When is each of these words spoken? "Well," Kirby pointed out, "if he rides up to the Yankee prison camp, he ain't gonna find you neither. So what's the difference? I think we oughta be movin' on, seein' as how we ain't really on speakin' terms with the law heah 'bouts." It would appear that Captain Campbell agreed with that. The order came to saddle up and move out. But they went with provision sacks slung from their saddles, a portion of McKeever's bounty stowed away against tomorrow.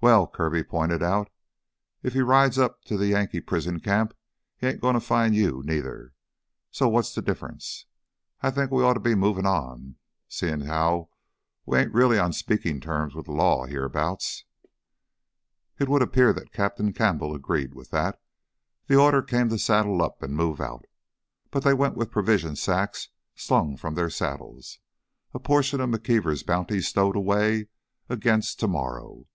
"Well," 0.00 0.26
Kirby 0.28 0.62
pointed 0.62 1.02
out, 1.02 1.28
"if 2.02 2.14
he 2.14 2.20
rides 2.20 2.56
up 2.56 2.84
to 2.84 2.96
the 2.96 3.08
Yankee 3.08 3.40
prison 3.40 3.80
camp, 3.80 4.14
he 4.56 4.66
ain't 4.66 4.80
gonna 4.80 5.00
find 5.00 5.34
you 5.34 5.60
neither. 5.66 6.14
So 6.70 6.88
what's 6.88 7.14
the 7.14 7.20
difference? 7.20 7.84
I 8.40 8.50
think 8.50 8.70
we 8.70 8.82
oughta 8.82 9.00
be 9.00 9.14
movin' 9.16 9.44
on, 9.44 9.96
seein' 10.28 10.62
as 10.62 10.68
how 10.68 11.10
we 11.66 11.78
ain't 11.78 11.92
really 11.92 12.16
on 12.16 12.32
speakin' 12.32 12.80
terms 12.80 13.14
with 13.14 13.26
the 13.26 13.32
law 13.32 13.66
heah 13.66 13.88
'bouts." 13.90 14.44
It 15.78 15.88
would 15.88 16.00
appear 16.00 16.32
that 16.32 16.52
Captain 16.52 16.94
Campbell 16.94 17.34
agreed 17.34 17.74
with 17.74 17.90
that. 17.90 18.22
The 18.86 18.94
order 18.96 19.20
came 19.20 19.50
to 19.50 19.58
saddle 19.58 20.00
up 20.00 20.22
and 20.22 20.34
move 20.34 20.60
out. 20.60 20.86
But 21.50 21.64
they 21.64 21.74
went 21.74 21.96
with 21.96 22.12
provision 22.12 22.56
sacks 22.56 23.08
slung 23.34 23.76
from 23.76 23.96
their 23.96 24.10
saddles, 24.10 24.78
a 25.34 25.40
portion 25.40 25.80
of 25.80 25.90
McKeever's 25.90 26.44
bounty 26.44 26.80
stowed 26.80 27.16
away 27.16 27.66
against 28.08 28.60
tomorrow. 28.60 29.26